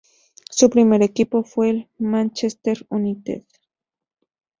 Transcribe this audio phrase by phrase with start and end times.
[0.49, 3.43] Su primer equipo fue el Manchester United.